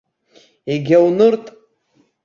Егьа 0.73 0.97
унырт. 1.05 1.45